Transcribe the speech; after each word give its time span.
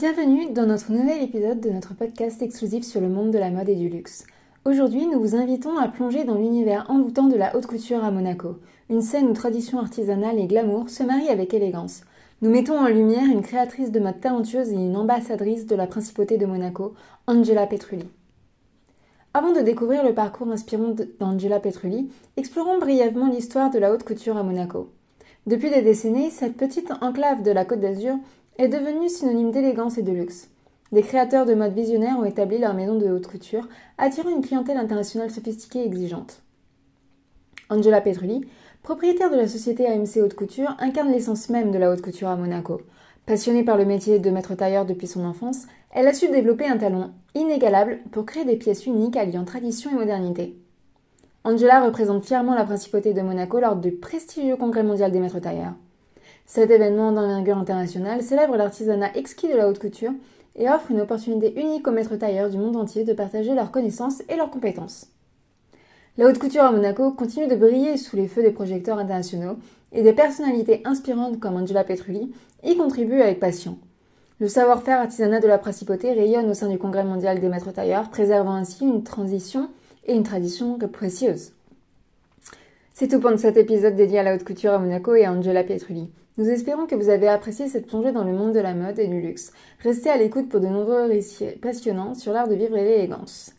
Bienvenue 0.00 0.52
dans 0.52 0.66
notre 0.66 0.92
nouvel 0.92 1.24
épisode 1.24 1.58
de 1.58 1.70
notre 1.70 1.92
podcast 1.92 2.40
exclusif 2.40 2.84
sur 2.84 3.00
le 3.00 3.08
monde 3.08 3.32
de 3.32 3.38
la 3.38 3.50
mode 3.50 3.68
et 3.68 3.74
du 3.74 3.88
luxe. 3.88 4.24
Aujourd'hui, 4.64 5.08
nous 5.08 5.18
vous 5.18 5.34
invitons 5.34 5.76
à 5.76 5.88
plonger 5.88 6.22
dans 6.22 6.36
l'univers 6.36 6.86
envoûtant 6.88 7.26
de 7.26 7.34
la 7.34 7.56
haute 7.56 7.66
couture 7.66 8.04
à 8.04 8.12
Monaco, 8.12 8.58
une 8.90 9.02
scène 9.02 9.26
où 9.26 9.32
tradition 9.32 9.80
artisanale 9.80 10.38
et 10.38 10.46
glamour 10.46 10.88
se 10.88 11.02
marient 11.02 11.30
avec 11.30 11.52
élégance. 11.52 12.02
Nous 12.42 12.50
mettons 12.50 12.78
en 12.78 12.86
lumière 12.86 13.24
une 13.24 13.42
créatrice 13.42 13.90
de 13.90 13.98
mode 13.98 14.20
talentueuse 14.20 14.70
et 14.70 14.76
une 14.76 14.96
ambassadrice 14.96 15.66
de 15.66 15.74
la 15.74 15.88
principauté 15.88 16.38
de 16.38 16.46
Monaco, 16.46 16.94
Angela 17.26 17.66
Petrulli. 17.66 18.06
Avant 19.34 19.50
de 19.50 19.62
découvrir 19.62 20.04
le 20.04 20.14
parcours 20.14 20.52
inspirant 20.52 20.94
d'Angela 21.18 21.58
Petrulli, 21.58 22.08
explorons 22.36 22.78
brièvement 22.78 23.26
l'histoire 23.26 23.70
de 23.70 23.80
la 23.80 23.92
haute 23.92 24.04
couture 24.04 24.36
à 24.36 24.44
Monaco. 24.44 24.90
Depuis 25.48 25.70
des 25.70 25.82
décennies, 25.82 26.30
cette 26.30 26.56
petite 26.56 26.92
enclave 27.00 27.42
de 27.42 27.50
la 27.50 27.64
Côte 27.64 27.80
d'Azur 27.80 28.14
est 28.58 28.68
devenue 28.68 29.08
synonyme 29.08 29.52
d'élégance 29.52 29.98
et 29.98 30.02
de 30.02 30.12
luxe. 30.12 30.50
Des 30.90 31.02
créateurs 31.02 31.46
de 31.46 31.54
mode 31.54 31.74
visionnaires 31.74 32.18
ont 32.18 32.24
établi 32.24 32.58
leur 32.58 32.74
maison 32.74 32.96
de 32.96 33.08
haute 33.08 33.28
couture, 33.28 33.68
attirant 33.98 34.30
une 34.30 34.44
clientèle 34.44 34.78
internationale 34.78 35.30
sophistiquée 35.30 35.80
et 35.80 35.86
exigeante. 35.86 36.42
Angela 37.70 38.00
Petrulli, 38.00 38.48
propriétaire 38.82 39.30
de 39.30 39.36
la 39.36 39.46
société 39.46 39.86
AMC 39.86 40.16
Haute 40.24 40.34
Couture, 40.34 40.74
incarne 40.80 41.12
l'essence 41.12 41.50
même 41.50 41.70
de 41.70 41.78
la 41.78 41.90
haute 41.90 42.02
couture 42.02 42.28
à 42.28 42.36
Monaco. 42.36 42.80
Passionnée 43.26 43.62
par 43.62 43.76
le 43.76 43.84
métier 43.84 44.18
de 44.18 44.30
maître 44.30 44.54
tailleur 44.54 44.86
depuis 44.86 45.06
son 45.06 45.24
enfance, 45.24 45.66
elle 45.92 46.08
a 46.08 46.14
su 46.14 46.28
développer 46.28 46.66
un 46.66 46.78
talent 46.78 47.10
inégalable 47.34 48.00
pour 48.10 48.24
créer 48.24 48.44
des 48.44 48.56
pièces 48.56 48.86
uniques 48.86 49.16
alliant 49.16 49.44
tradition 49.44 49.90
et 49.90 49.94
modernité. 49.94 50.58
Angela 51.44 51.84
représente 51.84 52.24
fièrement 52.24 52.54
la 52.54 52.64
principauté 52.64 53.12
de 53.12 53.20
Monaco 53.20 53.60
lors 53.60 53.76
du 53.76 53.92
prestigieux 53.92 54.56
congrès 54.56 54.82
mondial 54.82 55.12
des 55.12 55.20
maîtres 55.20 55.40
tailleurs. 55.40 55.74
Cet 56.48 56.70
événement 56.70 57.12
d'envergure 57.12 57.58
internationale 57.58 58.22
célèbre 58.22 58.56
l'artisanat 58.56 59.14
exquis 59.14 59.48
de 59.48 59.54
la 59.54 59.68
haute 59.68 59.78
couture 59.78 60.12
et 60.56 60.66
offre 60.70 60.90
une 60.90 61.02
opportunité 61.02 61.60
unique 61.60 61.86
aux 61.86 61.90
maîtres 61.90 62.16
tailleurs 62.16 62.48
du 62.48 62.56
monde 62.56 62.76
entier 62.76 63.04
de 63.04 63.12
partager 63.12 63.54
leurs 63.54 63.70
connaissances 63.70 64.22
et 64.30 64.36
leurs 64.36 64.50
compétences. 64.50 65.08
La 66.16 66.26
haute 66.26 66.38
couture 66.38 66.62
à 66.62 66.72
Monaco 66.72 67.12
continue 67.12 67.48
de 67.48 67.54
briller 67.54 67.98
sous 67.98 68.16
les 68.16 68.28
feux 68.28 68.40
des 68.40 68.50
projecteurs 68.50 68.96
internationaux 68.96 69.58
et 69.92 70.02
des 70.02 70.14
personnalités 70.14 70.80
inspirantes 70.86 71.38
comme 71.38 71.56
Angela 71.56 71.84
Petrulli 71.84 72.32
y 72.64 72.78
contribuent 72.78 73.20
avec 73.20 73.40
passion. 73.40 73.76
Le 74.40 74.48
savoir-faire 74.48 75.00
artisanat 75.00 75.40
de 75.40 75.48
la 75.48 75.58
principauté 75.58 76.12
rayonne 76.12 76.48
au 76.48 76.54
sein 76.54 76.70
du 76.70 76.78
Congrès 76.78 77.04
mondial 77.04 77.40
des 77.40 77.48
maîtres 77.50 77.72
tailleurs, 77.72 78.08
préservant 78.08 78.54
ainsi 78.54 78.84
une 78.84 79.02
transition 79.02 79.68
et 80.06 80.14
une 80.14 80.22
tradition 80.22 80.78
précieuse. 80.78 81.52
C'est 82.94 83.08
tout 83.08 83.20
pour 83.20 83.38
cet 83.38 83.58
épisode 83.58 83.96
dédié 83.96 84.20
à 84.20 84.22
la 84.22 84.34
haute 84.34 84.44
couture 84.44 84.72
à 84.72 84.78
Monaco 84.78 85.14
et 85.14 85.26
à 85.26 85.32
Angela 85.32 85.62
Petrulli. 85.62 86.08
Nous 86.38 86.48
espérons 86.48 86.86
que 86.86 86.94
vous 86.94 87.08
avez 87.08 87.26
apprécié 87.26 87.66
cette 87.66 87.88
plongée 87.88 88.12
dans 88.12 88.22
le 88.22 88.32
monde 88.32 88.54
de 88.54 88.60
la 88.60 88.72
mode 88.72 89.00
et 89.00 89.08
du 89.08 89.20
luxe. 89.20 89.52
Restez 89.80 90.08
à 90.08 90.16
l'écoute 90.16 90.48
pour 90.48 90.60
de 90.60 90.68
nombreux 90.68 91.06
récits 91.06 91.56
passionnants 91.60 92.14
sur 92.14 92.32
l'art 92.32 92.46
de 92.46 92.54
vivre 92.54 92.76
et 92.76 92.84
l'élégance. 92.84 93.57